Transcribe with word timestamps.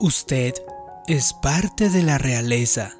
Usted 0.00 0.54
es 1.08 1.32
parte 1.32 1.90
de 1.90 2.04
la 2.04 2.18
realeza. 2.18 2.92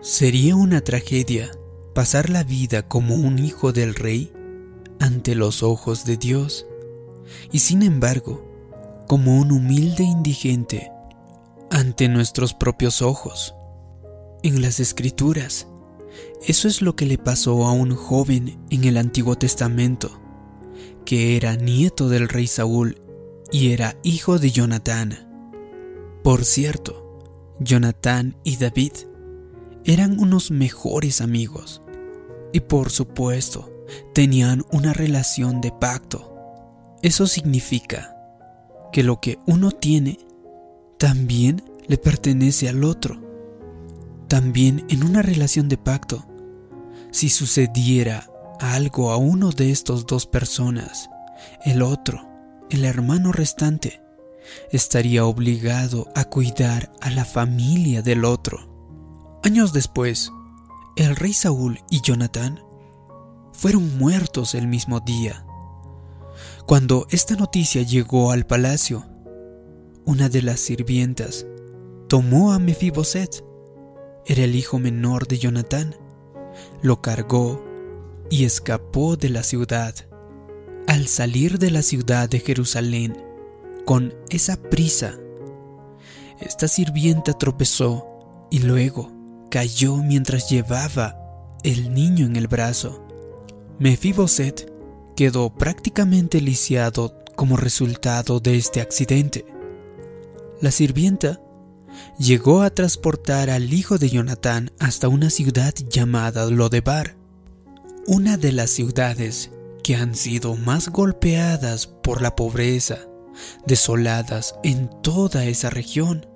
Sería 0.00 0.56
una 0.56 0.80
tragedia 0.80 1.52
pasar 1.94 2.30
la 2.30 2.42
vida 2.42 2.88
como 2.88 3.14
un 3.14 3.38
hijo 3.38 3.72
del 3.72 3.94
rey 3.94 4.32
ante 4.98 5.36
los 5.36 5.62
ojos 5.62 6.04
de 6.04 6.16
Dios 6.16 6.66
y 7.52 7.60
sin 7.60 7.84
embargo 7.84 8.44
como 9.06 9.38
un 9.38 9.52
humilde 9.52 10.02
indigente 10.02 10.90
ante 11.70 12.08
nuestros 12.08 12.54
propios 12.54 13.02
ojos. 13.02 13.54
En 14.42 14.62
las 14.62 14.80
escrituras, 14.80 15.68
eso 16.46 16.68
es 16.68 16.82
lo 16.82 16.96
que 16.96 17.06
le 17.06 17.18
pasó 17.18 17.66
a 17.66 17.72
un 17.72 17.94
joven 17.94 18.58
en 18.70 18.84
el 18.84 18.96
Antiguo 18.96 19.36
Testamento, 19.36 20.20
que 21.04 21.36
era 21.36 21.56
nieto 21.56 22.08
del 22.08 22.28
rey 22.28 22.46
Saúl 22.46 23.00
y 23.50 23.72
era 23.72 23.96
hijo 24.02 24.38
de 24.38 24.50
Jonatán. 24.50 25.28
Por 26.22 26.44
cierto, 26.44 27.20
Jonatán 27.60 28.36
y 28.44 28.56
David 28.56 28.92
eran 29.84 30.18
unos 30.18 30.50
mejores 30.50 31.20
amigos 31.20 31.82
y 32.52 32.60
por 32.60 32.90
supuesto 32.90 33.72
tenían 34.12 34.64
una 34.72 34.92
relación 34.92 35.60
de 35.60 35.72
pacto. 35.72 36.34
Eso 37.02 37.26
significa 37.26 38.16
que 38.92 39.02
lo 39.02 39.20
que 39.20 39.38
uno 39.46 39.70
tiene 39.70 40.18
también 40.98 41.62
le 41.86 41.98
pertenece 41.98 42.68
al 42.68 42.84
otro. 42.84 43.25
También 44.28 44.84
en 44.88 45.04
una 45.04 45.22
relación 45.22 45.68
de 45.68 45.78
pacto, 45.78 46.26
si 47.12 47.28
sucediera 47.28 48.28
algo 48.60 49.12
a 49.12 49.16
uno 49.16 49.50
de 49.52 49.70
estos 49.70 50.06
dos 50.06 50.26
personas, 50.26 51.08
el 51.64 51.82
otro, 51.82 52.26
el 52.70 52.84
hermano 52.84 53.30
restante, 53.30 54.02
estaría 54.72 55.24
obligado 55.24 56.08
a 56.14 56.24
cuidar 56.24 56.92
a 57.00 57.10
la 57.10 57.24
familia 57.24 58.02
del 58.02 58.24
otro. 58.24 59.38
Años 59.44 59.72
después, 59.72 60.32
el 60.96 61.14
rey 61.14 61.32
Saúl 61.32 61.80
y 61.90 62.00
Jonatán 62.00 62.60
fueron 63.52 63.96
muertos 63.96 64.54
el 64.54 64.66
mismo 64.66 65.00
día. 65.00 65.46
Cuando 66.66 67.06
esta 67.10 67.36
noticia 67.36 67.82
llegó 67.82 68.32
al 68.32 68.44
palacio, 68.44 69.06
una 70.04 70.28
de 70.28 70.42
las 70.42 70.60
sirvientas 70.60 71.46
tomó 72.08 72.52
a 72.52 72.58
Mefiboset 72.58 73.45
era 74.26 74.44
el 74.44 74.54
hijo 74.54 74.78
menor 74.78 75.28
de 75.28 75.38
Jonatán. 75.38 75.96
Lo 76.82 77.00
cargó 77.00 77.64
y 78.30 78.44
escapó 78.44 79.16
de 79.16 79.30
la 79.30 79.42
ciudad. 79.42 79.94
Al 80.86 81.06
salir 81.06 81.58
de 81.58 81.70
la 81.70 81.82
ciudad 81.82 82.28
de 82.28 82.40
Jerusalén, 82.40 83.16
con 83.84 84.14
esa 84.30 84.56
prisa, 84.56 85.16
esta 86.40 86.68
sirvienta 86.68 87.32
tropezó 87.32 88.06
y 88.50 88.60
luego 88.60 89.12
cayó 89.50 89.96
mientras 89.96 90.50
llevaba 90.50 91.16
el 91.62 91.94
niño 91.94 92.26
en 92.26 92.36
el 92.36 92.48
brazo. 92.48 93.02
Mefiboset 93.78 94.72
quedó 95.16 95.54
prácticamente 95.54 96.40
lisiado 96.40 97.14
como 97.36 97.56
resultado 97.56 98.40
de 98.40 98.56
este 98.56 98.80
accidente. 98.80 99.44
La 100.60 100.70
sirvienta 100.70 101.40
llegó 102.18 102.62
a 102.62 102.70
transportar 102.70 103.50
al 103.50 103.72
hijo 103.72 103.98
de 103.98 104.10
Jonatán 104.10 104.72
hasta 104.78 105.08
una 105.08 105.30
ciudad 105.30 105.74
llamada 105.88 106.50
Lodebar, 106.50 107.16
una 108.06 108.36
de 108.36 108.52
las 108.52 108.70
ciudades 108.70 109.50
que 109.82 109.96
han 109.96 110.14
sido 110.14 110.56
más 110.56 110.88
golpeadas 110.88 111.86
por 111.86 112.22
la 112.22 112.34
pobreza, 112.34 112.98
desoladas 113.66 114.54
en 114.62 114.90
toda 115.02 115.44
esa 115.44 115.70
región. 115.70 116.26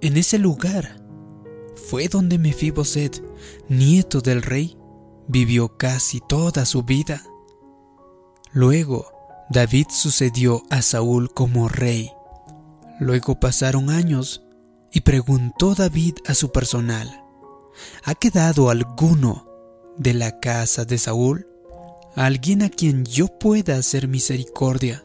En 0.00 0.16
ese 0.16 0.38
lugar 0.38 1.02
fue 1.88 2.08
donde 2.08 2.38
Mefiboset, 2.38 3.22
nieto 3.68 4.20
del 4.20 4.42
rey, 4.42 4.76
vivió 5.28 5.76
casi 5.76 6.20
toda 6.20 6.64
su 6.64 6.82
vida. 6.82 7.22
Luego, 8.52 9.12
David 9.50 9.86
sucedió 9.90 10.62
a 10.70 10.82
Saúl 10.82 11.32
como 11.32 11.68
rey. 11.68 12.12
Luego 13.00 13.40
pasaron 13.40 13.90
años 13.90 14.43
y 14.94 15.00
preguntó 15.00 15.74
David 15.74 16.18
a 16.24 16.34
su 16.34 16.52
personal, 16.52 17.24
¿ha 18.04 18.14
quedado 18.14 18.70
alguno 18.70 19.46
de 19.98 20.14
la 20.14 20.38
casa 20.38 20.84
de 20.84 20.98
Saúl? 20.98 21.48
¿Alguien 22.14 22.62
a 22.62 22.70
quien 22.70 23.04
yo 23.04 23.26
pueda 23.26 23.76
hacer 23.76 24.06
misericordia 24.06 25.04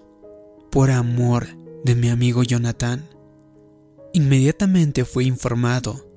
por 0.69 0.91
amor 0.91 1.47
de 1.83 1.95
mi 1.95 2.09
amigo 2.09 2.43
Jonatán? 2.43 3.09
Inmediatamente 4.13 5.05
fue 5.05 5.23
informado 5.23 6.07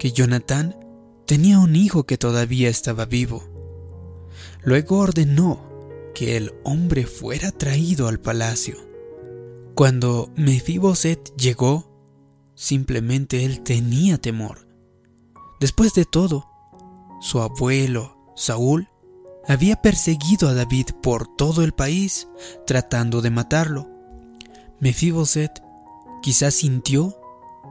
que 0.00 0.10
Jonatán 0.10 0.76
tenía 1.26 1.60
un 1.60 1.76
hijo 1.76 2.06
que 2.06 2.18
todavía 2.18 2.68
estaba 2.68 3.04
vivo. 3.04 3.44
Luego 4.64 4.98
ordenó 4.98 5.64
que 6.12 6.36
el 6.36 6.54
hombre 6.64 7.06
fuera 7.06 7.52
traído 7.52 8.08
al 8.08 8.18
palacio. 8.18 8.76
Cuando 9.76 10.32
Mefiboset 10.34 11.36
llegó, 11.36 11.95
Simplemente 12.56 13.44
él 13.44 13.60
tenía 13.60 14.18
temor. 14.18 14.66
Después 15.60 15.92
de 15.94 16.06
todo, 16.06 16.48
su 17.20 17.40
abuelo, 17.40 18.32
Saúl, 18.34 18.88
había 19.46 19.76
perseguido 19.76 20.48
a 20.48 20.54
David 20.54 20.86
por 21.02 21.28
todo 21.36 21.62
el 21.62 21.72
país, 21.72 22.28
tratando 22.66 23.20
de 23.20 23.30
matarlo. 23.30 23.88
Mefiboset 24.80 25.62
quizás 26.22 26.54
sintió 26.54 27.16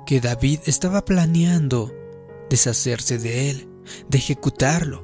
que 0.06 0.22
David 0.22 0.59
estaba 0.66 1.03
planeando 1.03 1.91
deshacerse 2.50 3.17
de 3.17 3.50
él, 3.50 3.69
de 4.07 4.19
ejecutarlo. 4.19 5.03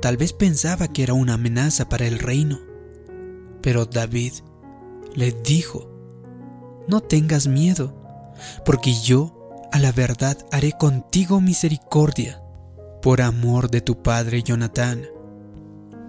Tal 0.00 0.16
vez 0.16 0.32
pensaba 0.32 0.88
que 0.88 1.04
era 1.04 1.14
una 1.14 1.34
amenaza 1.34 1.88
para 1.88 2.06
el 2.06 2.18
reino. 2.18 2.60
Pero 3.62 3.86
David 3.86 4.32
le 5.14 5.30
dijo, 5.30 5.88
no 6.88 7.00
tengas 7.00 7.46
miedo, 7.46 8.01
porque 8.64 8.94
yo 8.94 9.38
a 9.72 9.78
la 9.78 9.92
verdad 9.92 10.36
haré 10.50 10.72
contigo 10.72 11.40
misericordia, 11.40 12.42
por 13.00 13.22
amor 13.22 13.70
de 13.70 13.80
tu 13.80 14.02
padre 14.02 14.42
Jonatán. 14.42 15.06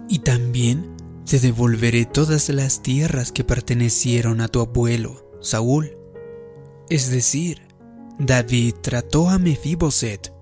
Y 0.08 0.20
también 0.20 0.94
te 1.24 1.40
devolveré 1.40 2.04
todas 2.04 2.48
las 2.50 2.82
tierras 2.82 3.32
que 3.32 3.44
pertenecieron 3.44 4.40
a 4.40 4.48
tu 4.48 4.60
abuelo, 4.60 5.30
Saúl. 5.40 5.96
Es 6.90 7.10
decir, 7.10 7.62
David 8.18 8.74
trató 8.82 9.30
a 9.30 9.38
Mefiboset 9.38 10.32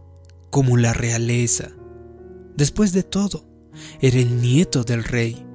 como 0.51 0.77
la 0.77 0.93
realeza. 0.93 1.71
Después 2.57 2.93
de 2.93 3.05
todo, 3.05 3.45
era 4.01 4.19
el 4.19 4.43
nieto 4.43 4.85
del 4.85 5.05
rey. 5.05 5.47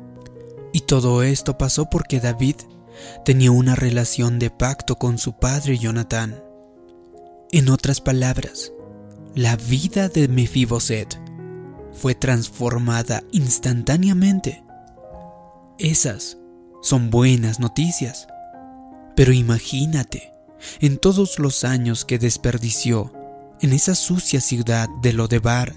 Y 0.73 0.81
todo 0.81 1.21
esto 1.21 1.57
pasó 1.57 1.89
porque 1.89 2.19
David 2.19 2.55
tenía 3.25 3.51
una 3.51 3.75
relación 3.75 4.39
de 4.39 4.49
pacto 4.49 4.95
con 4.95 5.17
su 5.17 5.33
padre 5.33 5.77
Jonatán. 5.77 6.41
En 7.51 7.69
otras 7.69 8.01
palabras, 8.01 8.73
la 9.35 9.55
vida 9.55 10.09
de 10.09 10.27
Mefiboset 10.27 11.19
fue 11.93 12.15
transformada 12.15 13.23
instantáneamente. 13.31 14.63
Esas 15.79 16.37
son 16.81 17.09
buenas 17.09 17.59
noticias. 17.59 18.27
Pero 19.15 19.33
imagínate, 19.33 20.33
en 20.79 20.97
todos 20.97 21.39
los 21.39 21.63
años 21.63 22.05
que 22.05 22.19
desperdició 22.19 23.11
en 23.61 23.73
esa 23.73 23.95
sucia 23.95 24.41
ciudad 24.41 24.87
de 25.01 25.13
Lodebar, 25.13 25.73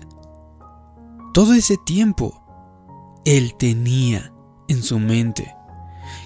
todo 1.32 1.54
ese 1.54 1.76
tiempo, 1.86 2.42
él 3.24 3.54
tenía 3.58 4.32
en 4.68 4.82
su 4.82 4.98
mente 4.98 5.54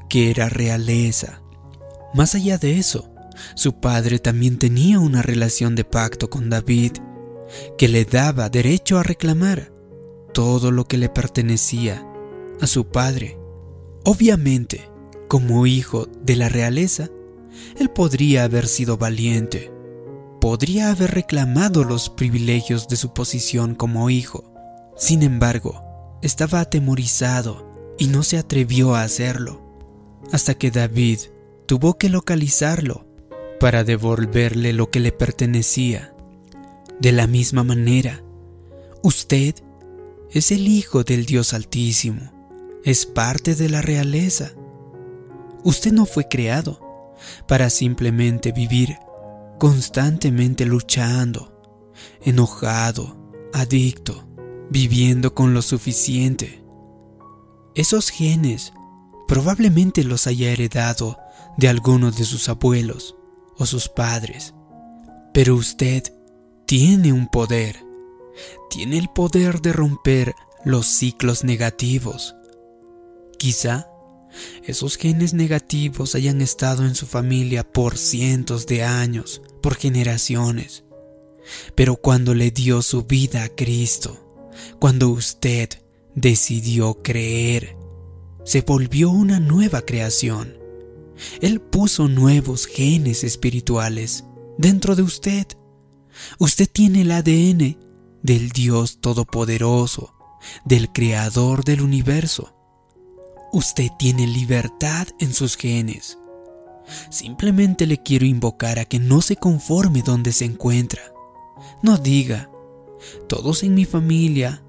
que 0.08 0.30
era 0.30 0.48
realeza. 0.48 1.42
Más 2.14 2.34
allá 2.34 2.58
de 2.58 2.78
eso, 2.78 3.10
su 3.54 3.80
padre 3.80 4.18
también 4.18 4.58
tenía 4.58 5.00
una 5.00 5.22
relación 5.22 5.74
de 5.74 5.84
pacto 5.84 6.30
con 6.30 6.50
David 6.50 6.92
que 7.76 7.88
le 7.88 8.04
daba 8.04 8.48
derecho 8.48 8.98
a 8.98 9.02
reclamar 9.02 9.72
todo 10.32 10.70
lo 10.70 10.86
que 10.86 10.98
le 10.98 11.08
pertenecía 11.08 12.06
a 12.60 12.66
su 12.66 12.88
padre. 12.88 13.38
Obviamente, 14.04 14.90
como 15.28 15.66
hijo 15.66 16.06
de 16.22 16.36
la 16.36 16.48
realeza, 16.48 17.08
él 17.78 17.90
podría 17.90 18.44
haber 18.44 18.66
sido 18.66 18.96
valiente, 18.96 19.72
podría 20.40 20.90
haber 20.90 21.12
reclamado 21.12 21.84
los 21.84 22.10
privilegios 22.10 22.88
de 22.88 22.96
su 22.96 23.12
posición 23.12 23.74
como 23.74 24.10
hijo. 24.10 24.52
Sin 24.96 25.22
embargo, 25.22 25.82
estaba 26.22 26.60
atemorizado 26.60 27.94
y 27.98 28.08
no 28.08 28.22
se 28.22 28.38
atrevió 28.38 28.94
a 28.94 29.02
hacerlo 29.02 29.63
hasta 30.32 30.54
que 30.54 30.70
David 30.70 31.18
tuvo 31.66 31.98
que 31.98 32.08
localizarlo 32.08 33.06
para 33.60 33.84
devolverle 33.84 34.72
lo 34.72 34.90
que 34.90 35.00
le 35.00 35.12
pertenecía. 35.12 36.14
De 37.00 37.12
la 37.12 37.26
misma 37.26 37.64
manera, 37.64 38.22
usted 39.02 39.54
es 40.30 40.50
el 40.50 40.68
Hijo 40.68 41.04
del 41.04 41.26
Dios 41.26 41.54
Altísimo, 41.54 42.32
es 42.84 43.06
parte 43.06 43.54
de 43.54 43.68
la 43.68 43.82
realeza. 43.82 44.52
Usted 45.62 45.92
no 45.92 46.06
fue 46.06 46.28
creado 46.28 46.80
para 47.46 47.70
simplemente 47.70 48.52
vivir 48.52 48.96
constantemente 49.58 50.66
luchando, 50.66 51.52
enojado, 52.22 53.16
adicto, 53.52 54.26
viviendo 54.68 55.34
con 55.34 55.54
lo 55.54 55.62
suficiente. 55.62 56.62
Esos 57.74 58.10
genes 58.10 58.72
probablemente 59.26 60.04
los 60.04 60.26
haya 60.26 60.50
heredado 60.50 61.18
de 61.56 61.68
alguno 61.68 62.10
de 62.10 62.24
sus 62.24 62.48
abuelos 62.48 63.16
o 63.56 63.66
sus 63.66 63.88
padres. 63.88 64.54
Pero 65.32 65.54
usted 65.56 66.12
tiene 66.66 67.12
un 67.12 67.28
poder. 67.28 67.84
Tiene 68.70 68.98
el 68.98 69.08
poder 69.08 69.60
de 69.60 69.72
romper 69.72 70.34
los 70.64 70.86
ciclos 70.86 71.44
negativos. 71.44 72.34
Quizá 73.38 73.88
esos 74.64 74.96
genes 74.96 75.34
negativos 75.34 76.14
hayan 76.14 76.40
estado 76.40 76.84
en 76.84 76.94
su 76.94 77.06
familia 77.06 77.62
por 77.64 77.98
cientos 77.98 78.66
de 78.66 78.82
años, 78.82 79.42
por 79.60 79.76
generaciones. 79.76 80.84
Pero 81.74 81.96
cuando 81.96 82.34
le 82.34 82.50
dio 82.50 82.82
su 82.82 83.04
vida 83.04 83.44
a 83.44 83.48
Cristo, 83.48 84.18
cuando 84.78 85.08
usted 85.10 85.68
decidió 86.14 87.02
creer, 87.02 87.76
se 88.44 88.60
volvió 88.60 89.10
una 89.10 89.40
nueva 89.40 89.82
creación. 89.82 90.56
Él 91.40 91.60
puso 91.60 92.08
nuevos 92.08 92.66
genes 92.66 93.24
espirituales 93.24 94.24
dentro 94.58 94.94
de 94.96 95.02
usted. 95.02 95.46
Usted 96.38 96.68
tiene 96.70 97.02
el 97.02 97.10
ADN 97.10 97.78
del 98.22 98.50
Dios 98.50 99.00
Todopoderoso, 99.00 100.14
del 100.64 100.92
Creador 100.92 101.64
del 101.64 101.80
universo. 101.80 102.54
Usted 103.52 103.88
tiene 103.98 104.26
libertad 104.26 105.08
en 105.20 105.32
sus 105.32 105.56
genes. 105.56 106.18
Simplemente 107.10 107.86
le 107.86 108.02
quiero 108.02 108.26
invocar 108.26 108.78
a 108.78 108.84
que 108.84 108.98
no 108.98 109.22
se 109.22 109.36
conforme 109.36 110.02
donde 110.02 110.32
se 110.32 110.44
encuentra. 110.44 111.00
No 111.82 111.96
diga, 111.96 112.50
todos 113.28 113.62
en 113.62 113.74
mi 113.74 113.84
familia 113.84 114.62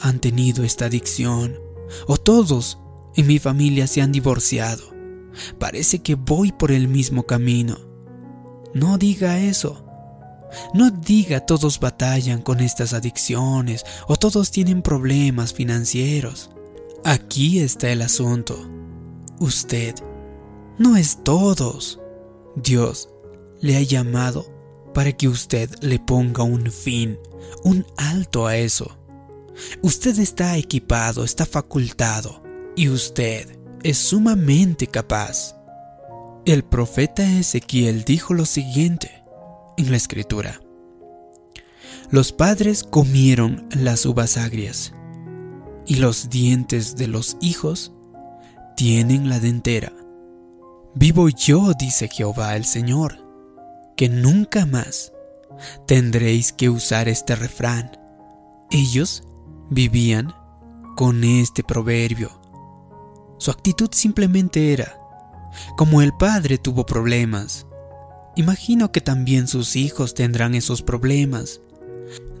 han 0.00 0.18
tenido 0.18 0.64
esta 0.64 0.86
adicción, 0.86 1.58
o 2.06 2.16
todos 2.16 2.78
en 3.16 3.26
mi 3.26 3.38
familia 3.38 3.86
se 3.86 4.02
han 4.02 4.12
divorciado. 4.12 4.82
Parece 5.58 6.00
que 6.00 6.14
voy 6.14 6.52
por 6.52 6.72
el 6.72 6.88
mismo 6.88 7.24
camino. 7.24 7.78
No 8.74 8.98
diga 8.98 9.38
eso. 9.40 9.84
No 10.74 10.90
diga 10.90 11.40
todos 11.40 11.78
batallan 11.78 12.42
con 12.42 12.60
estas 12.60 12.92
adicciones 12.92 13.84
o 14.08 14.16
todos 14.16 14.50
tienen 14.50 14.82
problemas 14.82 15.52
financieros. 15.52 16.50
Aquí 17.04 17.60
está 17.60 17.90
el 17.90 18.02
asunto. 18.02 18.68
Usted 19.38 19.94
no 20.78 20.96
es 20.96 21.22
todos. 21.22 22.00
Dios 22.56 23.08
le 23.60 23.76
ha 23.76 23.82
llamado 23.82 24.46
para 24.92 25.12
que 25.12 25.28
usted 25.28 25.70
le 25.82 26.00
ponga 26.00 26.42
un 26.42 26.70
fin, 26.70 27.18
un 27.62 27.86
alto 27.96 28.46
a 28.46 28.56
eso. 28.56 28.98
Usted 29.82 30.18
está 30.18 30.56
equipado, 30.56 31.22
está 31.22 31.46
facultado 31.46 32.42
y 32.80 32.88
usted 32.88 33.58
es 33.82 33.98
sumamente 33.98 34.86
capaz. 34.86 35.54
El 36.46 36.64
profeta 36.64 37.22
Ezequiel 37.22 38.04
dijo 38.04 38.32
lo 38.32 38.46
siguiente 38.46 39.22
en 39.76 39.90
la 39.90 39.98
escritura. 39.98 40.62
Los 42.08 42.32
padres 42.32 42.82
comieron 42.82 43.68
las 43.76 44.06
uvas 44.06 44.38
agrias 44.38 44.94
y 45.86 45.96
los 45.96 46.30
dientes 46.30 46.96
de 46.96 47.06
los 47.06 47.36
hijos 47.42 47.92
tienen 48.76 49.28
la 49.28 49.40
dentera. 49.40 49.92
Vivo 50.94 51.28
yo, 51.28 51.74
dice 51.78 52.08
Jehová 52.08 52.56
el 52.56 52.64
Señor, 52.64 53.18
que 53.94 54.08
nunca 54.08 54.64
más 54.64 55.12
tendréis 55.86 56.54
que 56.54 56.70
usar 56.70 57.10
este 57.10 57.36
refrán. 57.36 57.90
Ellos 58.70 59.22
vivían 59.68 60.34
con 60.96 61.24
este 61.24 61.62
proverbio 61.62 62.39
su 63.40 63.50
actitud 63.50 63.88
simplemente 63.92 64.74
era, 64.74 65.00
como 65.78 66.02
el 66.02 66.12
padre 66.12 66.58
tuvo 66.58 66.84
problemas, 66.84 67.66
imagino 68.36 68.92
que 68.92 69.00
también 69.00 69.48
sus 69.48 69.76
hijos 69.76 70.12
tendrán 70.12 70.54
esos 70.54 70.82
problemas. 70.82 71.62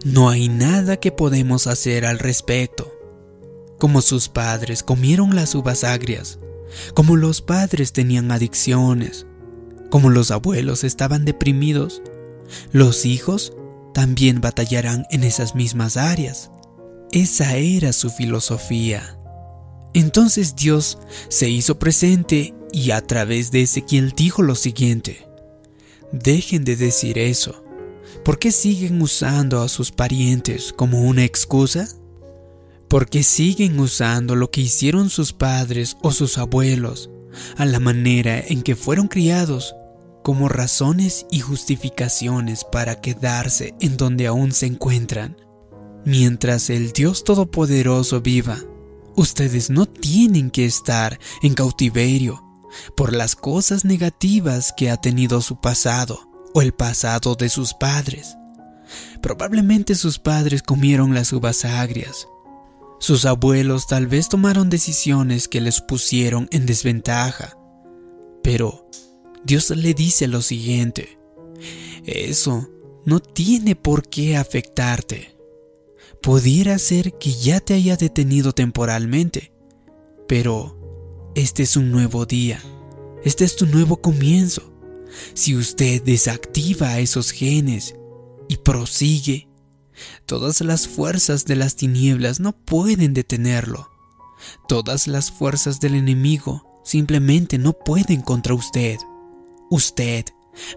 No 0.04 0.28
hay 0.28 0.50
nada 0.50 0.98
que 0.98 1.10
podemos 1.10 1.66
hacer 1.66 2.04
al 2.04 2.18
respecto. 2.18 2.92
Como 3.78 4.02
sus 4.02 4.28
padres 4.28 4.82
comieron 4.82 5.34
las 5.34 5.54
uvas 5.54 5.84
agrias, 5.84 6.38
como 6.92 7.16
los 7.16 7.40
padres 7.40 7.94
tenían 7.94 8.30
adicciones, 8.30 9.26
como 9.88 10.10
los 10.10 10.30
abuelos 10.30 10.84
estaban 10.84 11.24
deprimidos, 11.24 12.02
los 12.72 13.06
hijos 13.06 13.54
también 13.94 14.42
batallarán 14.42 15.06
en 15.10 15.24
esas 15.24 15.54
mismas 15.54 15.96
áreas. 15.96 16.50
Esa 17.10 17.56
era 17.56 17.94
su 17.94 18.10
filosofía. 18.10 19.19
Entonces 19.94 20.54
Dios 20.54 20.98
se 21.28 21.48
hizo 21.48 21.78
presente 21.78 22.54
y 22.72 22.92
a 22.92 23.00
través 23.00 23.50
de 23.50 23.62
Ezequiel 23.62 24.12
dijo 24.16 24.42
lo 24.42 24.54
siguiente, 24.54 25.26
dejen 26.12 26.64
de 26.64 26.76
decir 26.76 27.18
eso. 27.18 27.64
¿Por 28.24 28.38
qué 28.38 28.52
siguen 28.52 29.00
usando 29.00 29.62
a 29.62 29.68
sus 29.68 29.90
parientes 29.90 30.72
como 30.72 31.02
una 31.02 31.24
excusa? 31.24 31.88
¿Por 32.88 33.08
qué 33.08 33.22
siguen 33.22 33.78
usando 33.80 34.36
lo 34.36 34.50
que 34.50 34.60
hicieron 34.60 35.10
sus 35.10 35.32
padres 35.32 35.96
o 36.02 36.12
sus 36.12 36.38
abuelos 36.38 37.10
a 37.56 37.64
la 37.64 37.80
manera 37.80 38.40
en 38.40 38.62
que 38.62 38.76
fueron 38.76 39.08
criados 39.08 39.74
como 40.22 40.48
razones 40.48 41.26
y 41.30 41.40
justificaciones 41.40 42.64
para 42.64 43.00
quedarse 43.00 43.74
en 43.80 43.96
donde 43.96 44.26
aún 44.26 44.52
se 44.52 44.66
encuentran? 44.66 45.36
Mientras 46.04 46.70
el 46.70 46.92
Dios 46.92 47.24
Todopoderoso 47.24 48.20
viva, 48.20 48.58
Ustedes 49.20 49.68
no 49.68 49.84
tienen 49.84 50.50
que 50.50 50.64
estar 50.64 51.20
en 51.42 51.52
cautiverio 51.52 52.42
por 52.96 53.12
las 53.12 53.36
cosas 53.36 53.84
negativas 53.84 54.72
que 54.74 54.90
ha 54.90 54.96
tenido 54.96 55.42
su 55.42 55.60
pasado 55.60 56.26
o 56.54 56.62
el 56.62 56.72
pasado 56.72 57.34
de 57.34 57.50
sus 57.50 57.74
padres. 57.74 58.38
Probablemente 59.20 59.94
sus 59.94 60.18
padres 60.18 60.62
comieron 60.62 61.12
las 61.12 61.34
uvas 61.34 61.66
agrias. 61.66 62.28
Sus 62.98 63.26
abuelos 63.26 63.86
tal 63.86 64.06
vez 64.06 64.30
tomaron 64.30 64.70
decisiones 64.70 65.48
que 65.48 65.60
les 65.60 65.82
pusieron 65.82 66.48
en 66.50 66.64
desventaja. 66.64 67.58
Pero 68.42 68.88
Dios 69.44 69.68
le 69.68 69.92
dice 69.92 70.28
lo 70.28 70.40
siguiente, 70.40 71.18
eso 72.06 72.70
no 73.04 73.20
tiene 73.20 73.76
por 73.76 74.08
qué 74.08 74.38
afectarte 74.38 75.36
pudiera 76.22 76.78
ser 76.78 77.14
que 77.18 77.32
ya 77.32 77.60
te 77.60 77.74
haya 77.74 77.96
detenido 77.96 78.52
temporalmente, 78.52 79.52
pero 80.28 81.32
este 81.34 81.62
es 81.62 81.76
un 81.76 81.90
nuevo 81.90 82.26
día, 82.26 82.60
este 83.24 83.44
es 83.44 83.56
tu 83.56 83.66
nuevo 83.66 84.00
comienzo. 84.00 84.72
Si 85.34 85.56
usted 85.56 86.02
desactiva 86.02 86.98
esos 87.00 87.32
genes 87.32 87.96
y 88.48 88.58
prosigue, 88.58 89.48
todas 90.26 90.60
las 90.60 90.86
fuerzas 90.86 91.46
de 91.46 91.56
las 91.56 91.74
tinieblas 91.76 92.38
no 92.38 92.52
pueden 92.52 93.12
detenerlo. 93.12 93.90
Todas 94.68 95.06
las 95.06 95.30
fuerzas 95.30 95.80
del 95.80 95.96
enemigo 95.96 96.80
simplemente 96.84 97.58
no 97.58 97.72
pueden 97.72 98.22
contra 98.22 98.54
usted. 98.54 98.98
Usted 99.68 100.26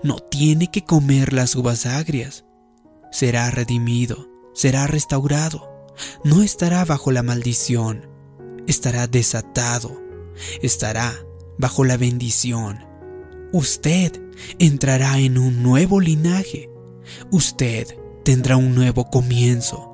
no 0.02 0.18
tiene 0.18 0.72
que 0.72 0.84
comer 0.84 1.32
las 1.32 1.56
uvas 1.56 1.86
agrias. 1.86 2.44
Será 3.12 3.52
redimido 3.52 4.33
será 4.54 4.88
restaurado, 4.88 5.70
no 6.24 6.42
estará 6.42 6.86
bajo 6.86 7.12
la 7.12 7.24
maldición, 7.24 8.10
estará 8.68 9.08
desatado, 9.08 10.02
estará 10.62 11.14
bajo 11.58 11.84
la 11.84 11.98
bendición. 11.98 12.86
Usted 13.52 14.20
entrará 14.60 15.20
en 15.20 15.38
un 15.38 15.62
nuevo 15.62 16.00
linaje, 16.00 16.70
usted 17.32 17.88
tendrá 18.24 18.58
un 18.58 18.74
nuevo 18.74 19.10
comienzo. 19.10 19.90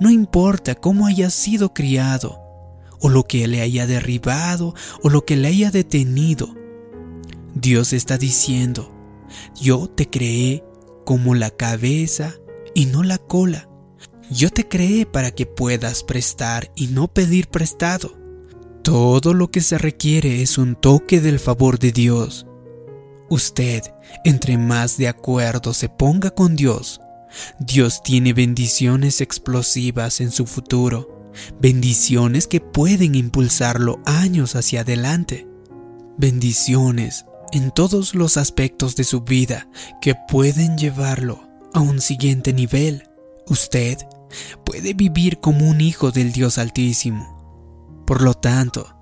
No 0.00 0.10
importa 0.10 0.74
cómo 0.74 1.06
haya 1.06 1.30
sido 1.30 1.72
criado, 1.72 2.40
o 3.00 3.08
lo 3.08 3.24
que 3.24 3.46
le 3.48 3.60
haya 3.60 3.86
derribado, 3.86 4.74
o 5.02 5.10
lo 5.10 5.24
que 5.24 5.36
le 5.36 5.48
haya 5.48 5.70
detenido. 5.70 6.54
Dios 7.54 7.92
está 7.92 8.18
diciendo, 8.18 8.92
yo 9.60 9.88
te 9.88 10.08
creé 10.08 10.64
como 11.04 11.34
la 11.34 11.50
cabeza 11.50 12.34
y 12.74 12.86
no 12.86 13.02
la 13.02 13.18
cola. 13.18 13.68
Yo 14.30 14.50
te 14.50 14.66
creé 14.66 15.06
para 15.06 15.30
que 15.30 15.46
puedas 15.46 16.02
prestar 16.02 16.70
y 16.74 16.88
no 16.88 17.08
pedir 17.08 17.48
prestado. 17.48 18.16
Todo 18.82 19.34
lo 19.34 19.50
que 19.50 19.60
se 19.60 19.78
requiere 19.78 20.42
es 20.42 20.58
un 20.58 20.76
toque 20.76 21.20
del 21.20 21.38
favor 21.38 21.78
de 21.78 21.92
Dios. 21.92 22.46
Usted, 23.28 23.82
entre 24.24 24.58
más 24.58 24.96
de 24.96 25.08
acuerdo 25.08 25.74
se 25.74 25.88
ponga 25.88 26.30
con 26.30 26.56
Dios, 26.56 27.00
Dios 27.58 28.02
tiene 28.02 28.32
bendiciones 28.32 29.20
explosivas 29.20 30.20
en 30.20 30.30
su 30.30 30.46
futuro, 30.46 31.30
bendiciones 31.60 32.46
que 32.46 32.60
pueden 32.60 33.14
impulsarlo 33.14 34.00
años 34.04 34.54
hacia 34.56 34.82
adelante, 34.82 35.46
bendiciones 36.16 37.24
en 37.52 37.70
todos 37.70 38.14
los 38.14 38.36
aspectos 38.36 38.96
de 38.96 39.04
su 39.04 39.22
vida 39.22 39.68
que 40.00 40.14
pueden 40.28 40.76
llevarlo 40.76 41.48
a 41.72 41.80
un 41.80 42.00
siguiente 42.00 42.52
nivel. 42.52 43.08
Usted 43.46 43.98
puede 44.64 44.94
vivir 44.94 45.40
como 45.40 45.68
un 45.68 45.80
hijo 45.80 46.10
del 46.10 46.32
Dios 46.32 46.58
Altísimo. 46.58 48.02
Por 48.06 48.22
lo 48.22 48.34
tanto, 48.34 48.94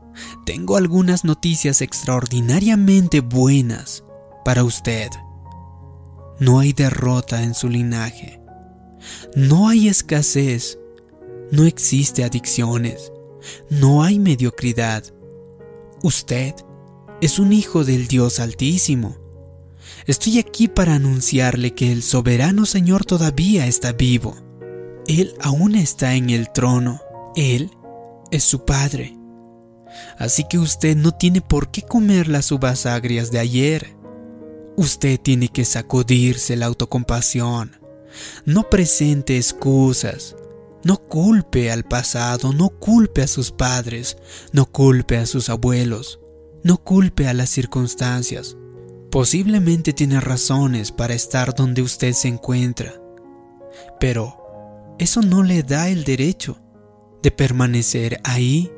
tengo 0.44 0.76
algunas 0.76 1.24
noticias 1.24 1.80
extraordinariamente 1.80 3.20
buenas 3.20 4.04
para 4.44 4.64
usted. 4.64 5.08
No 6.38 6.58
hay 6.58 6.72
derrota 6.72 7.42
en 7.42 7.54
su 7.54 7.68
linaje. 7.68 8.40
No 9.34 9.68
hay 9.68 9.88
escasez. 9.88 10.78
No 11.50 11.64
existe 11.64 12.24
adicciones. 12.24 13.12
No 13.70 14.02
hay 14.02 14.18
mediocridad. 14.18 15.04
Usted 16.02 16.54
es 17.20 17.38
un 17.38 17.52
hijo 17.52 17.84
del 17.84 18.08
Dios 18.08 18.40
Altísimo. 18.40 19.16
Estoy 20.06 20.38
aquí 20.38 20.66
para 20.68 20.94
anunciarle 20.94 21.74
que 21.74 21.92
el 21.92 22.02
soberano 22.02 22.66
Señor 22.66 23.04
todavía 23.04 23.66
está 23.66 23.92
vivo. 23.92 24.36
Él 25.21 25.35
aún 25.40 25.75
está 25.75 26.14
en 26.14 26.31
el 26.31 26.50
trono. 26.50 27.02
Él 27.37 27.71
es 28.31 28.45
su 28.45 28.64
Padre. 28.64 29.14
Así 30.19 30.45
que 30.49 30.59
usted 30.59 30.97
no 30.97 31.12
tiene 31.12 31.42
por 31.42 31.71
qué 31.71 31.83
comer 31.83 32.28
las 32.28 32.50
uvas 32.50 32.87
agrias 32.87 33.31
de 33.31 33.38
ayer. 33.38 33.95
Usted 34.76 35.21
tiene 35.21 35.49
que 35.49 35.66
sacudirse 35.66 36.57
la 36.57 36.64
autocompasión. 36.64 37.78
No 38.47 38.71
presente 38.71 39.37
excusas. 39.37 40.35
No 40.83 40.97
culpe 40.97 41.71
al 41.71 41.85
pasado, 41.85 42.54
no 42.54 42.71
culpe 42.71 43.23
a 43.23 43.28
sus 43.28 43.52
padres, 43.52 44.16
no 44.52 44.66
culpe 44.66 45.16
a 45.16 45.26
sus 45.26 45.49
abuelos, 45.49 46.19
no 46.64 46.78
culpe 46.78 47.28
a 47.28 47.35
las 47.35 47.50
circunstancias. 47.50 48.57
Posiblemente 49.11 49.92
tiene 49.92 50.21
razones 50.21 50.90
para 50.90 51.14
estar 51.14 51.54
donde 51.54 51.83
usted 51.83 52.14
se 52.14 52.26
encuentra, 52.26 52.95
pero 54.00 54.41
eso 54.99 55.22
no 55.22 55.42
le 55.42 55.62
da 55.62 55.88
el 55.88 56.04
derecho 56.04 56.58
de 57.22 57.30
permanecer 57.30 58.20
ahí. 58.25 58.70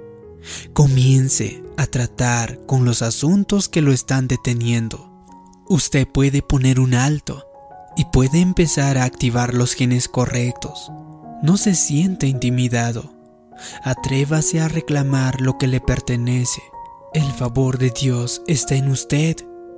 Comience 0.72 1.62
a 1.76 1.86
tratar 1.86 2.64
con 2.66 2.84
los 2.84 3.02
asuntos 3.02 3.68
que 3.68 3.80
lo 3.80 3.92
están 3.92 4.28
deteniendo. 4.28 5.10
Usted 5.68 6.06
puede 6.06 6.42
poner 6.42 6.78
un 6.78 6.94
alto 6.94 7.46
y 7.96 8.04
puede 8.06 8.40
empezar 8.40 8.98
a 8.98 9.04
activar 9.04 9.54
los 9.54 9.72
genes 9.72 10.08
correctos. 10.08 10.90
No 11.42 11.56
se 11.56 11.74
siente 11.74 12.26
intimidado. 12.26 13.14
Atrévase 13.82 14.60
a 14.60 14.68
reclamar 14.68 15.40
lo 15.40 15.56
que 15.58 15.66
le 15.66 15.80
pertenece. 15.80 16.60
El 17.14 17.32
favor 17.32 17.78
de 17.78 17.90
Dios 17.90 18.42
está 18.46 18.74
en 18.74 18.90
usted 18.90 19.36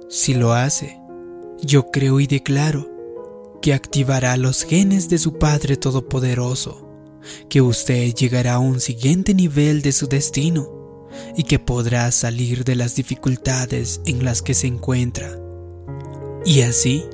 si 0.08 0.34
lo 0.34 0.54
hace. 0.54 1.00
Yo 1.62 1.90
creo 1.90 2.20
y 2.20 2.26
declaro 2.26 2.95
que 3.66 3.74
activará 3.74 4.36
los 4.36 4.62
genes 4.62 5.08
de 5.08 5.18
su 5.18 5.40
Padre 5.40 5.76
Todopoderoso, 5.76 6.88
que 7.48 7.60
usted 7.60 8.14
llegará 8.14 8.54
a 8.54 8.58
un 8.60 8.78
siguiente 8.78 9.34
nivel 9.34 9.82
de 9.82 9.90
su 9.90 10.06
destino 10.06 11.08
y 11.36 11.42
que 11.42 11.58
podrá 11.58 12.12
salir 12.12 12.62
de 12.62 12.76
las 12.76 12.94
dificultades 12.94 14.00
en 14.06 14.24
las 14.24 14.40
que 14.40 14.54
se 14.54 14.68
encuentra. 14.68 15.36
Y 16.44 16.60
así 16.60 17.06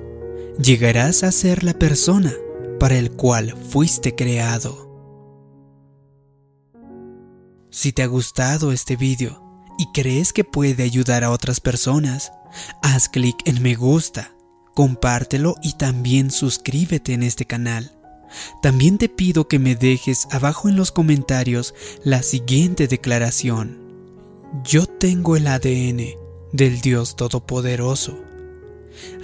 llegarás 0.62 1.22
a 1.22 1.32
ser 1.32 1.64
la 1.64 1.72
persona 1.72 2.34
para 2.78 2.98
el 2.98 3.12
cual 3.12 3.56
fuiste 3.70 4.14
creado. 4.14 4.92
Si 7.70 7.94
te 7.94 8.02
ha 8.02 8.06
gustado 8.08 8.72
este 8.72 8.96
vídeo 8.96 9.42
y 9.78 9.86
crees 9.94 10.34
que 10.34 10.44
puede 10.44 10.82
ayudar 10.82 11.24
a 11.24 11.30
otras 11.30 11.60
personas, 11.60 12.30
haz 12.82 13.08
clic 13.08 13.36
en 13.46 13.62
me 13.62 13.74
gusta, 13.74 14.31
compártelo 14.74 15.56
y 15.62 15.74
también 15.74 16.30
suscríbete 16.30 17.12
en 17.12 17.22
este 17.22 17.44
canal. 17.44 17.92
También 18.62 18.98
te 18.98 19.08
pido 19.08 19.48
que 19.48 19.58
me 19.58 19.76
dejes 19.76 20.26
abajo 20.30 20.68
en 20.68 20.76
los 20.76 20.90
comentarios 20.90 21.74
la 22.02 22.22
siguiente 22.22 22.88
declaración. 22.88 23.78
Yo 24.64 24.86
tengo 24.86 25.36
el 25.36 25.46
ADN 25.46 26.14
del 26.52 26.80
Dios 26.80 27.16
Todopoderoso. 27.16 28.18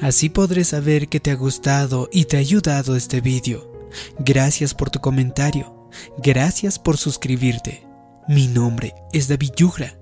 Así 0.00 0.28
podré 0.28 0.64
saber 0.64 1.09
que 1.09 1.21
te 1.21 1.31
ha 1.31 1.35
gustado 1.35 2.09
y 2.12 2.25
te 2.25 2.37
ha 2.37 2.40
ayudado 2.40 2.97
este 2.97 3.21
vídeo. 3.21 3.71
Gracias 4.19 4.75
por 4.75 4.90
tu 4.90 5.00
comentario. 5.00 5.88
Gracias 6.19 6.78
por 6.78 6.97
suscribirte. 6.97 7.87
Mi 8.28 8.47
nombre 8.47 8.95
es 9.12 9.28
David 9.28 9.52
Yugra. 9.57 9.98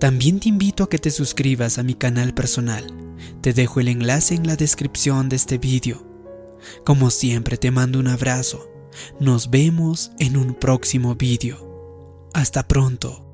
También 0.00 0.40
te 0.40 0.48
invito 0.48 0.84
a 0.84 0.88
que 0.88 0.98
te 0.98 1.10
suscribas 1.10 1.78
a 1.78 1.82
mi 1.82 1.94
canal 1.94 2.34
personal. 2.34 2.86
Te 3.40 3.52
dejo 3.52 3.80
el 3.80 3.88
enlace 3.88 4.34
en 4.34 4.46
la 4.46 4.56
descripción 4.56 5.28
de 5.28 5.36
este 5.36 5.58
vídeo. 5.58 6.06
Como 6.84 7.10
siempre 7.10 7.56
te 7.56 7.70
mando 7.70 7.98
un 7.98 8.08
abrazo. 8.08 8.70
Nos 9.20 9.50
vemos 9.50 10.12
en 10.18 10.36
un 10.36 10.54
próximo 10.54 11.14
vídeo. 11.14 12.28
Hasta 12.34 12.66
pronto. 12.66 13.27